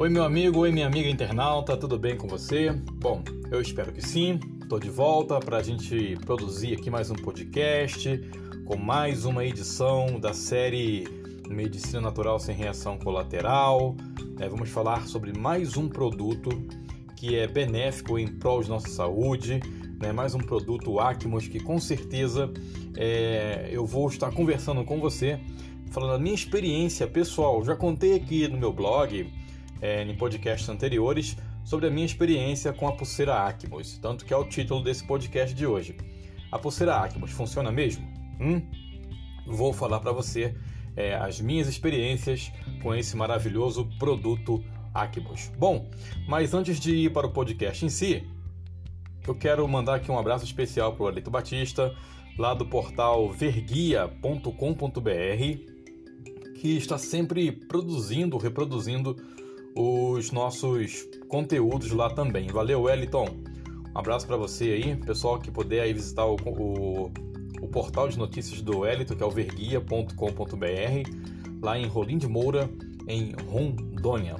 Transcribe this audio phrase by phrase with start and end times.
[0.00, 2.70] Oi, meu amigo, oi, minha amiga internauta, tudo bem com você?
[2.70, 4.38] Bom, eu espero que sim.
[4.62, 8.08] Estou de volta para a gente produzir aqui mais um podcast
[8.64, 11.04] com mais uma edição da série
[11.48, 13.96] Medicina Natural sem Reação Colateral.
[14.38, 16.50] É, vamos falar sobre mais um produto
[17.16, 19.60] que é benéfico em prol de nossa saúde,
[20.00, 20.12] né?
[20.12, 22.48] mais um produto Acmos que com certeza
[22.96, 25.40] é, eu vou estar conversando com você,
[25.90, 27.64] falando da minha experiência pessoal.
[27.64, 29.28] Já contei aqui no meu blog
[29.80, 34.36] é, em podcasts anteriores sobre a minha experiência com a pulseira Acmos, tanto que é
[34.36, 35.96] o título desse podcast de hoje.
[36.50, 38.06] A pulseira Acmos funciona mesmo?
[38.40, 38.62] Hum?
[39.46, 40.54] Vou falar para você
[40.96, 42.50] é, as minhas experiências
[42.82, 44.64] com esse maravilhoso produto
[44.94, 45.50] Acmos.
[45.58, 45.88] Bom,
[46.26, 48.26] mas antes de ir para o podcast em si,
[49.26, 51.94] eu quero mandar aqui um abraço especial para o Alito Batista,
[52.38, 54.50] lá do portal verguia.com.br,
[56.60, 59.14] que está sempre produzindo, reproduzindo
[59.80, 62.48] os nossos conteúdos lá também.
[62.48, 63.28] Valeu, Wellington.
[63.94, 67.12] Um abraço para você aí, pessoal que puder aí visitar o, o,
[67.62, 70.14] o portal de notícias do Wellington, que é o verguia.com.br,
[71.62, 72.68] lá em Rolim de Moura,
[73.06, 74.36] em Rondônia.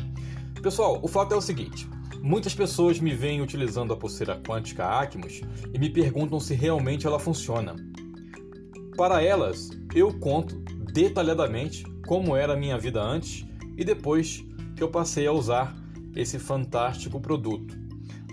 [0.60, 1.88] Pessoal, o fato é o seguinte:
[2.20, 5.40] muitas pessoas me veem utilizando a pulseira quântica Acmos
[5.72, 7.76] e me perguntam se realmente ela funciona.
[8.96, 10.56] Para elas, eu conto
[10.92, 14.47] detalhadamente como era a minha vida antes e depois
[14.78, 15.76] que eu passei a usar
[16.14, 17.76] esse fantástico produto.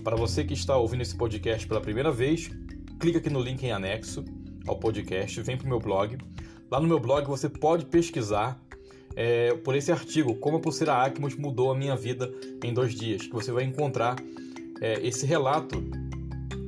[0.04, 2.52] Para você que está ouvindo esse podcast pela primeira vez,
[3.00, 4.24] clica aqui no link em anexo
[4.68, 6.20] ao podcast, vem para o meu blog.
[6.70, 8.62] Lá no meu blog você pode pesquisar
[9.16, 12.32] é, por esse artigo, como a pulseira Acmos mudou a minha vida
[12.64, 14.16] em dois dias, que você vai encontrar
[14.82, 15.84] é, esse relato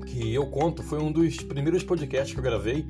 [0.07, 2.87] que eu conto, foi um dos primeiros podcasts que eu gravei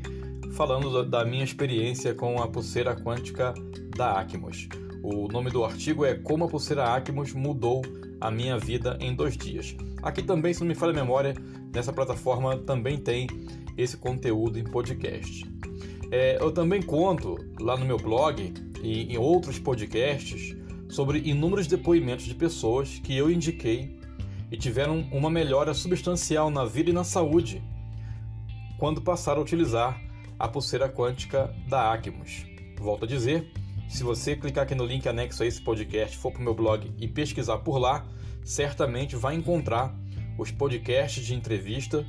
[0.53, 3.53] falando da minha experiência com a pulseira quântica
[3.97, 4.69] da Acmos.
[5.09, 7.81] O nome do artigo é Como a pulseira Acmos mudou
[8.19, 9.73] a minha vida em dois dias.
[10.03, 11.33] Aqui também, se não me falha a memória,
[11.73, 13.25] nessa plataforma também tem
[13.77, 15.49] esse conteúdo em podcast.
[16.11, 18.53] É, eu também conto lá no meu blog
[18.83, 20.53] e em outros podcasts
[20.89, 23.97] sobre inúmeros depoimentos de pessoas que eu indiquei
[24.51, 27.63] e tiveram uma melhora substancial na vida e na saúde
[28.77, 30.01] quando passaram a utilizar
[30.37, 32.45] a pulseira quântica da Acmos.
[32.77, 33.49] Volto a dizer,
[33.87, 36.93] se você clicar aqui no link anexo a esse podcast, for para o meu blog
[36.99, 38.07] e pesquisar por lá,
[38.43, 39.97] certamente vai encontrar
[40.37, 42.05] os podcasts de entrevista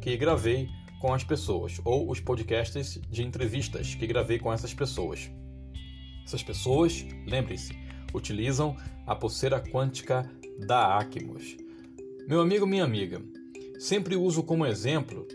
[0.00, 0.68] que gravei
[1.00, 5.30] com as pessoas, ou os podcasts de entrevistas que gravei com essas pessoas.
[6.24, 7.76] Essas pessoas, lembre-se,
[8.14, 8.76] utilizam
[9.06, 10.28] a pulseira quântica
[10.66, 11.56] da Acmos.
[12.26, 13.22] Meu amigo, minha amiga,
[13.78, 15.26] sempre uso como exemplo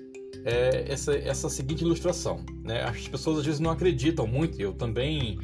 [0.44, 2.44] é, essa, essa seguinte ilustração.
[2.64, 2.84] Né?
[2.84, 5.40] As pessoas às vezes não acreditam muito, eu também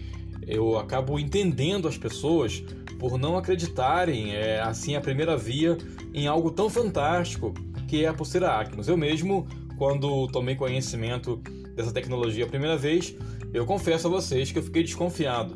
[0.47, 2.63] eu acabo entendendo as pessoas
[2.97, 5.78] por não acreditarem é, assim à primeira via
[6.13, 7.53] em algo tão fantástico
[7.88, 8.88] que é a pulseira Acmos.
[8.88, 9.47] Eu mesmo,
[9.78, 11.38] quando tomei conhecimento
[11.75, 13.16] dessa tecnologia a primeira vez,
[13.53, 15.53] eu confesso a vocês que eu fiquei desconfiado.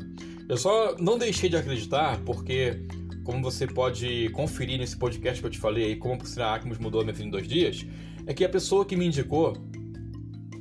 [0.48, 2.82] Eu só não deixei de acreditar porque,
[3.24, 6.78] como você pode conferir nesse podcast que eu te falei aí, como a pulseira Acmos
[6.78, 7.86] mudou a minha vida em dois dias,
[8.26, 9.56] é que a pessoa que me indicou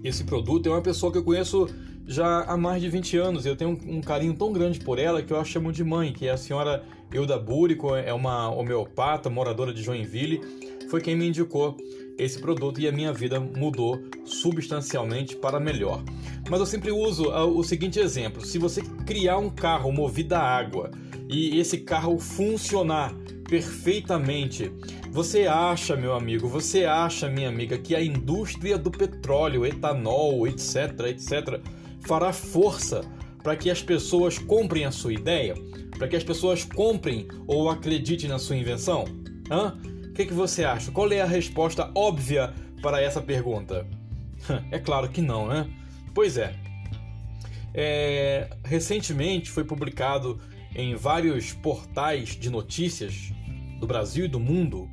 [0.04, 1.68] esse produto é uma pessoa que eu conheço
[2.08, 3.46] já há mais de 20 anos.
[3.46, 6.28] Eu tenho um, carinho tão grande por ela que eu a chamo de mãe, que
[6.28, 10.42] é a senhora Euda Búrico, é uma homeopata, moradora de Joinville,
[10.90, 11.78] foi quem me indicou
[12.18, 16.04] esse produto e a minha vida mudou substancialmente para melhor.
[16.50, 20.40] Mas eu sempre uso ah, o seguinte exemplo: se você criar um carro movido a
[20.40, 20.92] água
[21.30, 23.14] e esse carro funcionar
[23.50, 24.72] perfeitamente,
[25.12, 31.08] você acha, meu amigo, você acha, minha amiga, que a indústria do petróleo, etanol, etc,
[31.08, 31.62] etc,
[32.02, 33.02] fará força
[33.44, 35.56] para que as pessoas comprem a sua ideia?
[35.98, 39.06] Para que as pessoas comprem ou acreditem na sua invenção?
[39.50, 39.78] Hã?
[40.06, 40.92] O que, que você acha?
[40.92, 43.88] Qual é a resposta óbvia para essa pergunta?
[44.72, 45.70] É claro que não, né?
[46.16, 46.56] Pois é.
[47.74, 48.50] é.
[48.66, 50.42] Recentemente foi publicado
[50.76, 53.32] em vários portais de notícias
[53.80, 54.90] do Brasil e do mundo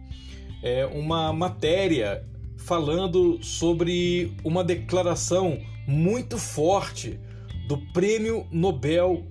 [0.62, 2.24] é, uma matéria
[2.58, 7.18] falando sobre uma declaração muito forte
[7.66, 9.26] do Prêmio Nobel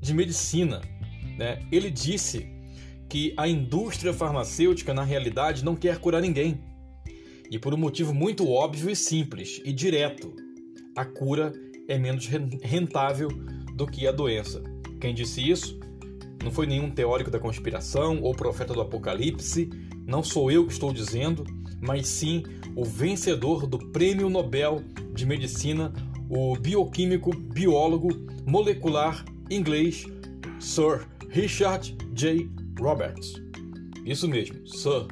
[0.00, 0.80] de Medicina.
[1.36, 1.60] Né?
[1.70, 2.48] Ele disse
[3.08, 6.60] que a indústria farmacêutica, na realidade, não quer curar ninguém.
[7.50, 10.34] E por um motivo muito óbvio e simples e direto:
[10.96, 11.52] a cura
[11.88, 13.28] é menos rentável
[13.74, 14.62] do que a doença.
[15.00, 15.78] Quem disse isso?
[16.42, 19.68] Não foi nenhum teórico da conspiração ou profeta do apocalipse,
[20.06, 21.44] não sou eu que estou dizendo,
[21.80, 22.42] mas sim
[22.74, 24.82] o vencedor do Prêmio Nobel
[25.12, 25.92] de Medicina,
[26.28, 28.08] o bioquímico, biólogo
[28.46, 30.06] molecular inglês
[30.60, 32.48] Sir Richard J.
[32.80, 33.34] Roberts.
[34.04, 35.06] Isso mesmo, Sir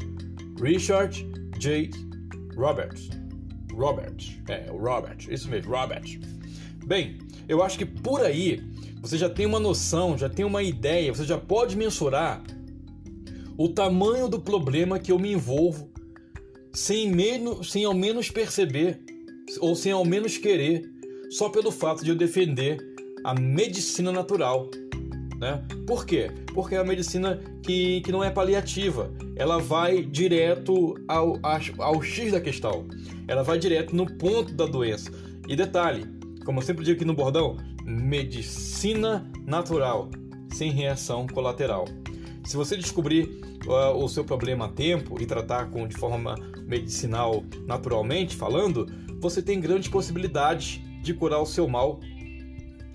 [0.61, 1.27] Richard
[1.59, 1.91] J.
[2.57, 3.11] Roberts.
[3.73, 4.39] Roberts.
[4.49, 5.19] É, o Robert.
[5.29, 6.19] Isso mesmo, Robert.
[6.87, 7.19] Bem,
[7.49, 8.63] eu acho que por aí
[9.01, 12.43] você já tem uma noção, já tem uma ideia, você já pode mensurar
[13.57, 15.91] o tamanho do problema que eu me envolvo
[16.77, 19.01] sem, menos, sem ao menos perceber
[19.61, 20.83] ou sem ao menos querer,
[21.31, 22.77] só pelo fato de eu defender
[23.25, 24.71] a medicina natural.
[25.41, 25.65] Né?
[25.87, 26.31] Por quê?
[26.53, 31.39] Porque é a medicina que, que não é paliativa, ela vai direto ao,
[31.79, 32.87] ao X da questão,
[33.27, 35.11] ela vai direto no ponto da doença.
[35.49, 36.05] E detalhe,
[36.45, 37.57] como eu sempre digo aqui no bordão,
[37.87, 40.11] medicina natural,
[40.53, 41.87] sem reação colateral.
[42.45, 46.35] Se você descobrir uh, o seu problema a tempo e tratar com, de forma
[46.67, 48.87] medicinal naturalmente falando,
[49.21, 52.01] você tem grandes possibilidades de curar o seu mal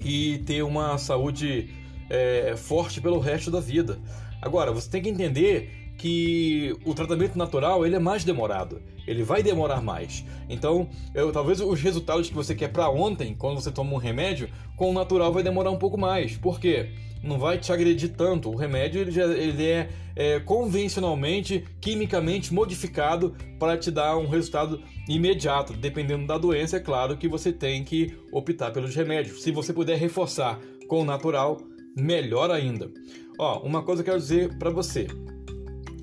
[0.04, 1.70] e ter uma saúde
[2.10, 4.00] é, forte pelo resto da vida.
[4.42, 9.44] Agora, você tem que entender que o tratamento natural ele é mais demorado, ele vai
[9.44, 10.26] demorar mais.
[10.50, 14.50] Então, eu, talvez os resultados que você quer para ontem, quando você toma um remédio,
[14.76, 16.36] com o natural vai demorar um pouco mais.
[16.36, 16.90] Por quê?
[17.24, 18.50] Não vai te agredir tanto.
[18.50, 24.82] O remédio ele, já, ele é, é convencionalmente, quimicamente modificado para te dar um resultado
[25.08, 25.74] imediato.
[25.74, 29.44] Dependendo da doença, é claro que você tem que optar pelos remédios.
[29.44, 31.60] Se você puder reforçar com o natural,
[31.96, 32.92] melhor ainda.
[33.38, 35.08] Ó, uma coisa que eu quero dizer para você.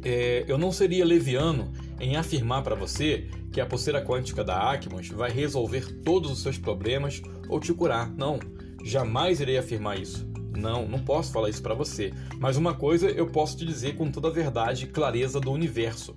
[0.04, 5.08] É, eu não seria leviano em afirmar para você que a pulseira quântica da Acmos
[5.08, 8.10] vai resolver todos os seus problemas ou te curar.
[8.14, 8.38] Não,
[8.84, 10.28] jamais irei afirmar isso.
[10.58, 12.12] Não, não posso falar isso para você.
[12.38, 16.16] Mas uma coisa eu posso te dizer com toda a verdade e clareza do universo.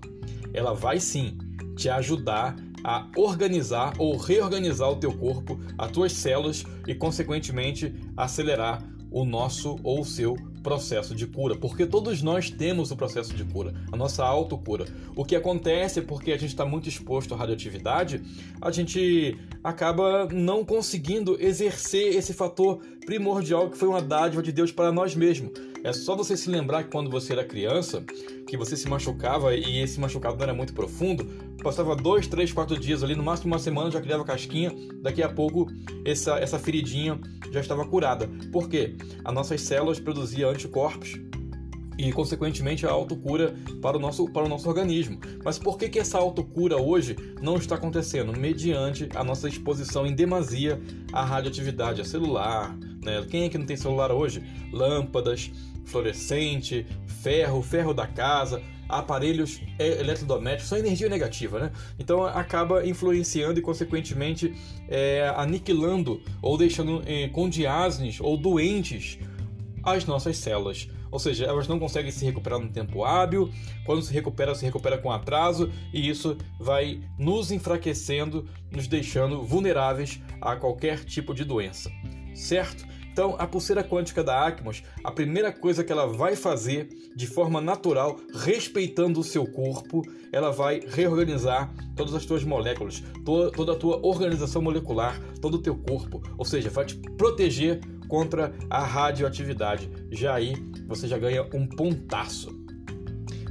[0.54, 1.38] Ela vai sim
[1.76, 8.84] te ajudar a organizar ou reorganizar o teu corpo, as tuas células e consequentemente acelerar
[9.12, 13.44] o nosso ou o seu processo de cura, porque todos nós temos o processo de
[13.44, 14.86] cura, a nossa autocura.
[15.16, 18.22] O que acontece é porque a gente está muito exposto à radioatividade,
[18.62, 24.72] a gente acaba não conseguindo exercer esse fator primordial que foi uma dádiva de Deus
[24.72, 25.52] para nós mesmos.
[25.84, 28.04] É só você se lembrar que quando você era criança,
[28.48, 31.26] que você se machucava e esse machucado não era muito profundo,
[31.64, 35.30] passava dois, três, quatro dias ali, no máximo uma semana já criava casquinha, daqui a
[35.30, 35.68] pouco
[36.06, 37.20] essa, essa feridinha
[37.52, 38.30] já estava curada.
[38.52, 38.96] Por quê?
[39.26, 41.20] As nossas células produziam anticorpos
[41.98, 45.20] e, consequentemente, a autocura para o nosso, para o nosso organismo.
[45.44, 48.38] Mas por que, que essa autocura hoje não está acontecendo?
[48.38, 50.82] Mediante a nossa exposição em demasia
[51.12, 52.78] à radioatividade, a celular.
[53.04, 53.26] Né?
[53.30, 54.44] Quem é que não tem celular hoje?
[54.72, 55.52] Lâmpadas,
[55.86, 61.72] fluorescente, ferro, ferro da casa, aparelhos eletrodomésticos, são energia negativa, né?
[61.98, 64.54] Então acaba influenciando e, consequentemente,
[64.88, 69.18] é, aniquilando ou deixando é, com diásenes ou doentes
[69.84, 70.88] as nossas células.
[71.10, 73.52] Ou seja, elas não conseguem se recuperar no tempo hábil,
[73.86, 80.22] quando se recupera, se recupera com atraso, e isso vai nos enfraquecendo, nos deixando vulneráveis
[80.40, 81.92] a qualquer tipo de doença.
[82.34, 82.86] Certo?
[83.12, 87.60] Então, a pulseira quântica da Acmos, a primeira coisa que ela vai fazer de forma
[87.60, 90.02] natural, respeitando o seu corpo,
[90.32, 95.62] ela vai reorganizar todas as tuas moléculas, toda, toda a tua organização molecular, todo o
[95.62, 99.90] teu corpo, ou seja, vai te proteger contra a radioatividade.
[100.10, 100.56] Já aí
[100.88, 102.62] você já ganha um pontaço.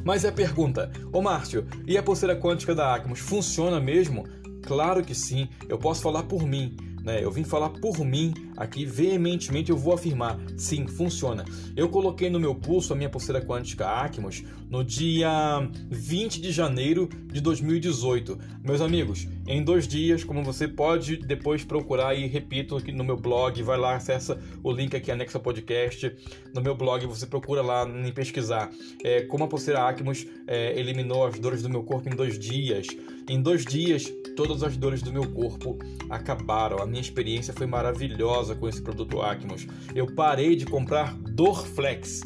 [0.03, 4.25] Mas é a pergunta, ô Márcio, e a pulseira quântica da Acmos funciona mesmo?
[4.63, 6.77] Claro que sim, eu posso falar por mim.
[7.03, 7.23] Né?
[7.23, 11.47] Eu vim falar por mim aqui veementemente, eu vou afirmar, sim, funciona.
[11.75, 17.09] Eu coloquei no meu pulso a minha pulseira quântica Acmos no dia 20 de janeiro
[17.33, 18.39] de 2018.
[18.63, 23.17] Meus amigos, em dois dias, como você pode depois procurar e repito aqui no meu
[23.17, 26.15] blog, vai lá, acessa o link aqui anexo ao podcast.
[26.55, 28.71] No meu blog você procura lá em pesquisar
[29.03, 32.87] é, como a pulseira Acmos é, eliminou as dores do meu corpo em dois dias.
[33.29, 36.83] Em dois dias, todas as dores do meu corpo acabaram.
[36.83, 39.67] A minha experiência foi maravilhosa com esse produto Acmos.
[39.95, 42.21] Eu parei de comprar Dorflex.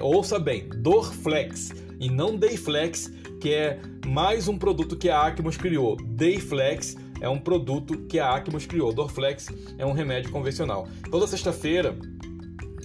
[0.00, 5.96] Ouça bem, Dorflex e não Dayflex, que é mais um produto que a Acmos criou.
[5.96, 8.92] Dayflex é um produto que a Acmos criou.
[8.92, 10.88] Dorflex é um remédio convencional.
[11.10, 11.96] Toda sexta-feira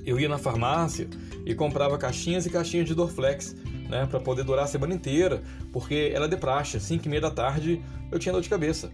[0.06, 1.10] eu ia na farmácia
[1.46, 3.56] e comprava caixinhas e caixinhas de Dorflex,
[3.90, 5.42] né, para poder durar a semana inteira,
[5.72, 7.82] porque ela é de praxe, 5 e meia da tarde
[8.12, 8.92] eu tinha dor de cabeça.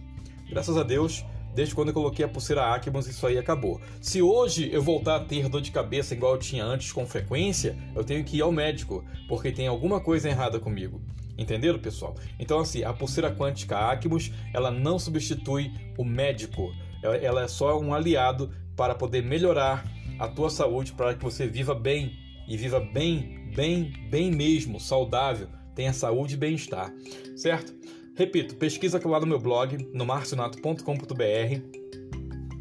[0.48, 3.80] Graças a Deus, Desde quando eu coloquei a pulseira Acmos, isso aí acabou.
[4.00, 7.76] Se hoje eu voltar a ter dor de cabeça igual eu tinha antes com frequência,
[7.94, 11.00] eu tenho que ir ao médico, porque tem alguma coisa errada comigo.
[11.38, 12.14] Entenderam, pessoal?
[12.38, 16.72] Então, assim, a pulseira quântica Acmos, ela não substitui o médico.
[17.02, 19.84] Ela é só um aliado para poder melhorar
[20.18, 22.12] a tua saúde, para que você viva bem
[22.46, 26.92] e viva bem bem, bem mesmo, saudável, tenha saúde e bem-estar,
[27.36, 27.72] certo?
[28.16, 30.84] Repito, pesquisa lá no meu blog, no marcionato.com.br.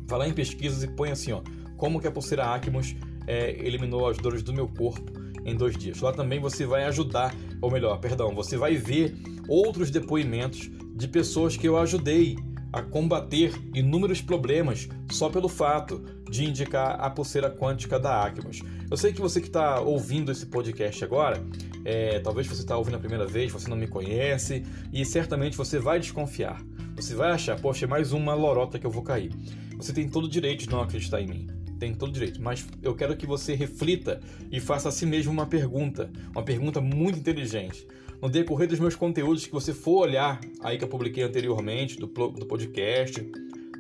[0.08, 1.44] Vai lá em pesquisas e põe assim, ó,
[1.78, 2.96] como que a pulseira Acmos
[3.28, 5.12] é, eliminou as dores do meu corpo
[5.46, 6.02] em dois dias.
[6.02, 9.16] Lá também você vai ajudar, ou melhor, perdão, você vai ver
[9.48, 12.36] outros depoimentos de pessoas que eu ajudei
[12.72, 18.62] a combater inúmeros problemas só pelo fato de indicar a pulseira quântica da Acmos.
[18.90, 21.46] Eu sei que você que está ouvindo esse podcast agora,
[21.86, 25.80] é, talvez você está ouvindo a primeira vez, você não me conhece e certamente você
[25.80, 26.62] vai desconfiar.
[26.96, 29.32] Você vai achar, poxa, é mais uma lorota que eu vou cair.
[29.78, 31.48] Você tem todo o direito de não acreditar em mim.
[31.80, 34.22] Tem todo o direito, mas eu quero que você reflita
[34.52, 37.86] e faça a si mesmo uma pergunta, uma pergunta muito inteligente
[38.24, 42.08] no decorrer dos meus conteúdos que você for olhar aí que eu publiquei anteriormente, do,
[42.08, 43.20] do podcast,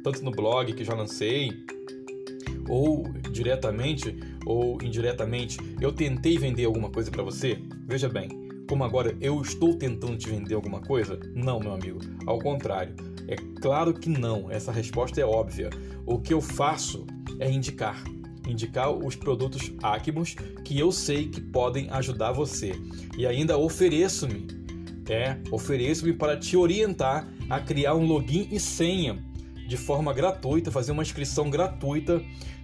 [0.03, 1.63] tanto no blog que já lancei,
[2.67, 4.13] ou diretamente
[4.45, 7.59] ou indiretamente, eu tentei vender alguma coisa para você?
[7.85, 8.29] Veja bem,
[8.67, 11.19] como agora eu estou tentando te vender alguma coisa?
[11.35, 11.99] Não, meu amigo.
[12.25, 12.95] Ao contrário.
[13.27, 14.49] É claro que não.
[14.51, 15.69] Essa resposta é óbvia.
[16.05, 17.05] O que eu faço
[17.39, 18.03] é indicar
[18.47, 22.73] indicar os produtos Acmos que eu sei que podem ajudar você.
[23.17, 24.47] E ainda ofereço-me,
[25.09, 29.23] é, ofereço-me para te orientar a criar um login e senha
[29.67, 32.21] de forma gratuita, fazer uma inscrição gratuita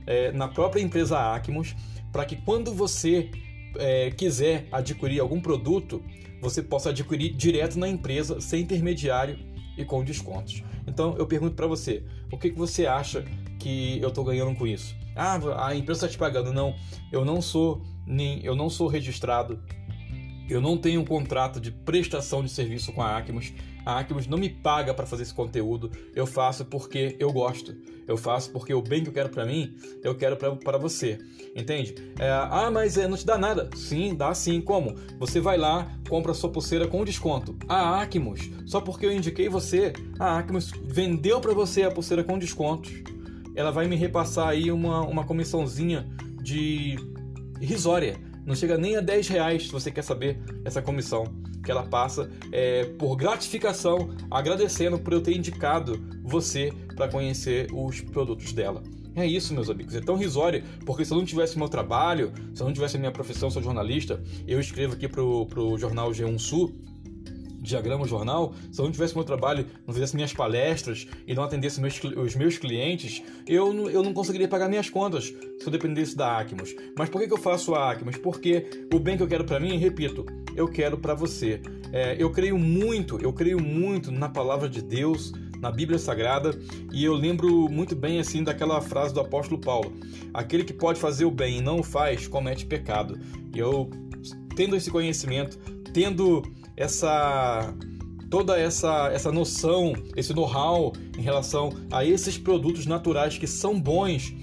[0.10, 1.76] é, na própria empresa Acmos,
[2.12, 3.30] para que quando você
[3.78, 6.04] é, quiser adquirir algum produto,
[6.42, 9.38] você possa adquirir direto na empresa, sem intermediário
[9.78, 10.64] e com descontos.
[10.88, 13.24] Então eu pergunto para você, o que, que você acha
[13.60, 14.96] que eu estou ganhando com isso?
[15.16, 16.52] Ah, a empresa está te pagando.
[16.52, 16.74] Não,
[17.12, 19.62] eu não sou nem eu não sou registrado.
[20.50, 23.54] Eu não tenho um contrato de prestação de serviço com a Acmos.
[23.86, 25.92] A Acmos não me paga para fazer esse conteúdo.
[26.16, 27.76] Eu faço porque eu gosto.
[28.08, 31.20] Eu faço porque o bem que eu quero para mim, eu quero para você.
[31.56, 31.96] Entende?
[32.18, 33.70] É, ah, mas é, não te dá nada.
[33.76, 34.62] Sim, dá sim.
[34.62, 34.96] Como?
[35.20, 37.56] Você vai lá, compra sua pulseira com desconto.
[37.68, 42.40] A Acmos, só porque eu indiquei você, a Acmos vendeu para você a pulseira com
[42.40, 43.04] descontos
[43.60, 46.08] ela vai me repassar aí uma, uma comissãozinha
[46.42, 46.96] de
[47.60, 48.18] risória.
[48.50, 51.24] Não chega nem a 10 reais se você quer saber essa comissão
[51.64, 58.02] que ela passa é, por gratificação, agradecendo por eu ter indicado você para conhecer os
[58.02, 58.82] produtos dela.
[59.16, 59.94] É isso, meus amigos.
[59.94, 63.12] É tão risório, porque se eu não tivesse meu trabalho, se eu não tivesse minha
[63.12, 66.74] profissão, sou jornalista, eu escrevo aqui pro, pro jornal G1 Sul,
[67.70, 71.80] diagrama jornal, se eu não tivesse meu trabalho, não fizesse minhas palestras e não atendesse
[71.80, 76.16] meus, os meus clientes, eu, não, eu não conseguiria pagar minhas contas se eu dependesse
[76.16, 76.76] da Acmos.
[76.98, 78.18] Mas por que, que eu faço a Acmos?
[78.18, 81.62] Porque o bem que eu quero para mim, repito, eu quero para você.
[81.92, 86.58] É, eu creio muito, eu creio muito na palavra de Deus, na Bíblia Sagrada,
[86.92, 89.94] e eu lembro muito bem assim daquela frase do apóstolo Paulo:
[90.34, 93.20] aquele que pode fazer o bem e não o faz, comete pecado.
[93.54, 93.90] E eu,
[94.56, 95.58] tendo esse conhecimento,
[95.94, 96.44] tendo
[96.80, 97.76] essa
[98.30, 104.34] toda essa, essa noção, esse know-how em relação a esses produtos naturais que são bons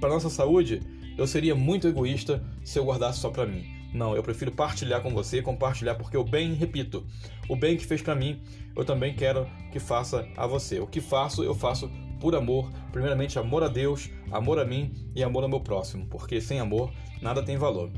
[0.00, 0.80] para nossa saúde,
[1.16, 3.64] eu seria muito egoísta se eu guardasse só para mim.
[3.94, 7.06] Não, eu prefiro partilhar com você, compartilhar porque o bem, repito,
[7.48, 8.40] o bem que fez para mim,
[8.76, 10.80] eu também quero que faça a você.
[10.80, 15.22] O que faço, eu faço por amor, primeiramente amor a Deus, amor a mim e
[15.22, 17.90] amor ao meu próximo, porque sem amor nada tem valor.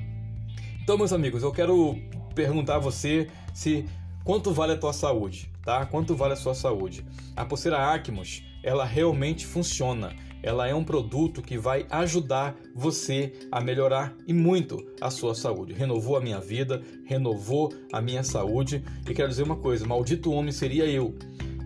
[0.83, 1.97] Então, meus amigos, eu quero
[2.33, 3.87] perguntar a você se
[4.25, 5.85] quanto vale a tua saúde, tá?
[5.87, 7.05] Quanto vale a sua saúde?
[7.37, 10.15] A pulseira Acmos, ela realmente funciona.
[10.43, 15.73] Ela é um produto que vai ajudar você a melhorar e muito a sua saúde.
[15.73, 18.83] Renovou a minha vida, renovou a minha saúde.
[19.09, 21.15] E quero dizer uma coisa: maldito homem seria eu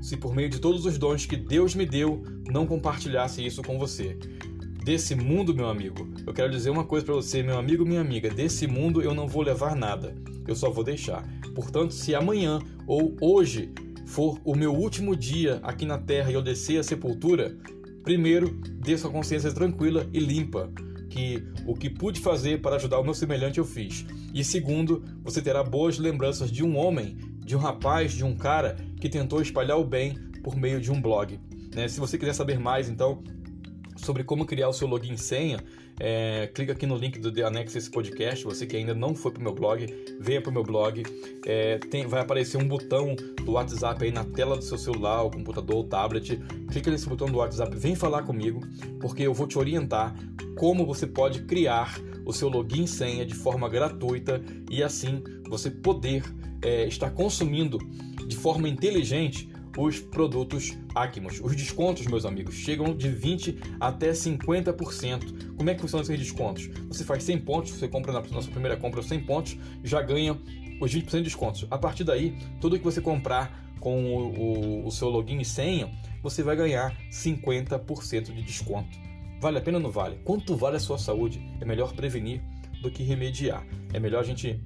[0.03, 3.77] se por meio de todos os dons que Deus me deu, não compartilhasse isso com
[3.77, 4.17] você
[4.87, 8.31] desse mundo, meu amigo, eu quero dizer uma coisa para você, meu amigo, minha amiga,
[8.31, 10.15] desse mundo eu não vou levar nada,
[10.47, 11.27] eu só vou deixar.
[11.57, 13.73] Portanto, se amanhã ou hoje
[14.07, 17.59] for o meu último dia aqui na terra e eu descer a sepultura,
[18.05, 20.71] primeiro, dê sua consciência tranquila e limpa,
[21.11, 24.07] que o que pude fazer para ajudar o meu semelhante eu fiz.
[24.33, 28.77] E segundo, você terá boas lembranças de um homem, de um rapaz, de um cara
[29.01, 30.15] que tentou espalhar o bem
[30.45, 31.41] por meio de um blog.
[31.75, 31.89] Né?
[31.89, 33.25] Se você quiser saber mais, então
[33.97, 35.63] sobre como criar o seu login e senha,
[35.99, 38.45] é, clica aqui no link do The Annex esse podcast.
[38.45, 39.87] Você que ainda não foi para o meu blog,
[40.21, 41.03] venha para o meu blog.
[41.47, 45.31] É, tem, vai aparecer um botão do WhatsApp aí na tela do seu celular, o
[45.31, 46.39] computador, o tablet.
[46.71, 48.61] Clica nesse botão do WhatsApp, vem falar comigo,
[49.01, 50.15] porque eu vou te orientar
[50.57, 55.71] como você pode criar o seu login e senha de forma gratuita e assim você
[55.71, 56.25] poder
[56.61, 57.79] é, estar consumindo
[58.27, 61.41] de forma inteligente os produtos Acmos.
[61.43, 65.55] Os descontos, meus amigos, chegam de 20 até 50%.
[65.57, 66.69] Como é que funcionam esses descontos?
[66.89, 70.39] Você faz 100 pontos, você compra na nossa primeira compra 100 pontos, já ganha
[70.81, 71.67] os 20% de descontos.
[71.71, 75.91] A partir daí, tudo que você comprar com o, o, o seu login e senha,
[76.23, 78.99] você vai ganhar 50% de desconto.
[79.41, 80.19] Vale a pena ou não vale?
[80.25, 81.41] Quanto vale a sua saúde?
[81.61, 82.43] É melhor prevenir
[82.83, 83.67] do que remediar.
[83.93, 84.61] É melhor a gente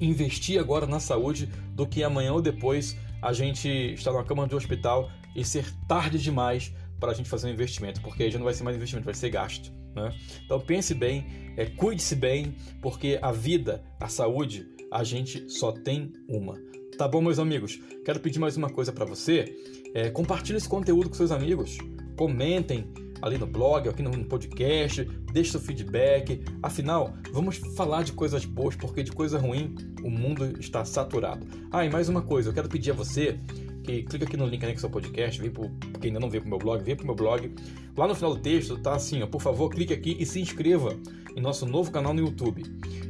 [0.00, 4.54] investir agora na saúde do que amanhã ou depois a gente estar na cama de
[4.54, 8.38] um hospital e ser tarde demais para a gente fazer um investimento, porque aí já
[8.38, 9.72] não vai ser mais investimento, vai ser gasto.
[9.94, 10.12] Né?
[10.44, 16.12] Então pense bem, é, cuide-se bem, porque a vida, a saúde, a gente só tem
[16.28, 16.54] uma.
[16.96, 17.78] Tá bom, meus amigos?
[18.04, 19.56] Quero pedir mais uma coisa para você.
[19.94, 21.78] É, compartilhe esse conteúdo com seus amigos.
[22.16, 26.42] Comentem ali no blog, aqui no podcast, deixe seu feedback.
[26.62, 31.46] Afinal, vamos falar de coisas boas, porque de coisa ruim o mundo está saturado.
[31.70, 33.38] Ah, e mais uma coisa, eu quero pedir a você
[33.82, 35.70] que clica aqui no link anexo ao podcast, vem pro,
[36.00, 37.54] quem ainda não veio pro meu blog, vem pro meu blog.
[37.96, 40.94] Lá no final do texto tá assim, ó, por favor, clique aqui e se inscreva
[41.34, 42.62] em nosso novo canal no YouTube.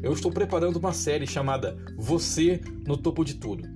[0.03, 3.69] Eu estou preparando uma série chamada Você no Topo de Tudo.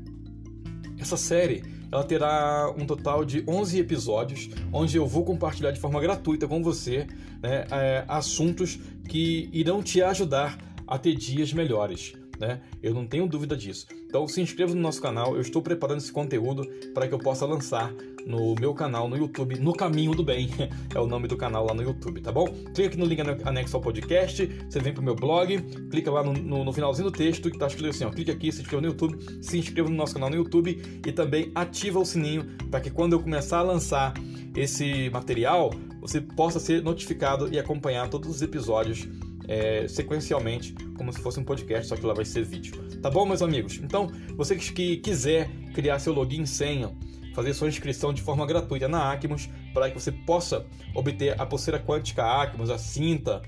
[0.96, 6.00] Essa série ela terá um total de 11 episódios, onde eu vou compartilhar de forma
[6.00, 7.06] gratuita com você
[7.42, 12.60] né, é, assuntos que irão te ajudar a ter dias melhores né?
[12.82, 13.86] Eu não tenho dúvida disso.
[14.06, 17.46] Então se inscreva no nosso canal, eu estou preparando esse conteúdo para que eu possa
[17.46, 17.92] lançar
[18.26, 20.48] no meu canal no YouTube, no Caminho do Bem,
[20.94, 22.46] é o nome do canal lá no YouTube, tá bom?
[22.74, 25.60] Clica aqui no link anexo ao podcast, você vem pro meu blog,
[25.90, 28.52] clica lá no, no, no finalzinho do texto que tá escrito assim, ó, clica aqui,
[28.52, 32.04] se inscreva no YouTube, se inscreva no nosso canal no YouTube e também ativa o
[32.04, 34.14] sininho para que quando eu começar a lançar
[34.54, 35.70] esse material,
[36.00, 39.08] você possa ser notificado e acompanhar todos os episódios
[39.48, 42.74] é, sequencialmente, como se fosse um podcast, só que lá vai ser vídeo.
[43.00, 43.80] Tá bom, meus amigos?
[43.82, 46.90] Então, você que quiser criar seu login e senha,
[47.34, 51.78] fazer sua inscrição de forma gratuita na Acmos, para que você possa obter a pulseira
[51.78, 53.42] quântica Acmos, a cinta,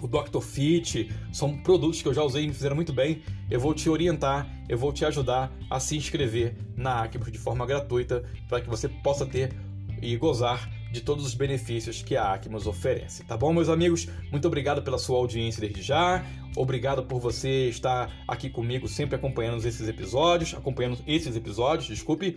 [0.00, 0.40] o Dr.
[0.40, 3.22] Fit, são produtos que eu já usei e me fizeram muito bem.
[3.50, 7.64] Eu vou te orientar, eu vou te ajudar a se inscrever na Acmos de forma
[7.64, 9.54] gratuita, para que você possa ter
[10.02, 13.22] e gozar de todos os benefícios que a Acmos oferece.
[13.24, 14.08] Tá bom, meus amigos?
[14.32, 16.24] Muito obrigado pela sua audiência desde já.
[16.56, 22.34] Obrigado por você estar aqui comigo, sempre acompanhando esses episódios, acompanhando esses episódios, desculpe.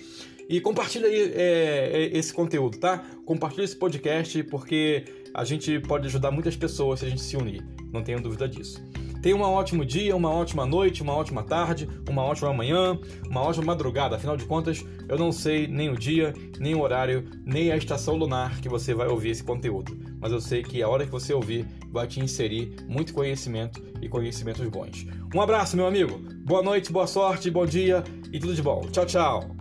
[0.49, 2.97] E compartilha aí é, é esse conteúdo, tá?
[3.25, 7.65] Compartilha esse podcast porque a gente pode ajudar muitas pessoas se a gente se unir.
[7.93, 8.83] Não tenho dúvida disso.
[9.21, 12.97] Tenha um ótimo dia, uma ótima noite, uma ótima tarde, uma ótima manhã,
[13.29, 14.15] uma ótima madrugada.
[14.15, 18.15] Afinal de contas, eu não sei nem o dia, nem o horário, nem a estação
[18.15, 19.97] lunar que você vai ouvir esse conteúdo.
[20.21, 24.07] Mas eu sei que a hora que você ouvir vai te inserir muito conhecimento e
[24.07, 25.05] conhecimentos bons.
[25.33, 26.19] Um abraço, meu amigo.
[26.45, 28.81] Boa noite, boa sorte, bom dia e tudo de bom.
[28.91, 29.58] Tchau, tchau.